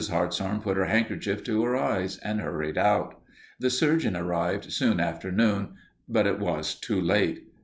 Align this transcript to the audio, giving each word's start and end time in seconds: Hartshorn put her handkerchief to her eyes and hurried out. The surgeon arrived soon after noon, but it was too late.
Hartshorn 0.09 0.61
put 0.61 0.77
her 0.77 0.85
handkerchief 0.85 1.43
to 1.43 1.63
her 1.63 1.77
eyes 1.77 2.17
and 2.23 2.41
hurried 2.41 2.75
out. 2.75 3.21
The 3.59 3.69
surgeon 3.69 4.17
arrived 4.17 4.73
soon 4.73 4.99
after 4.99 5.31
noon, 5.31 5.75
but 6.09 6.25
it 6.25 6.39
was 6.39 6.73
too 6.73 6.99
late. 6.99 7.43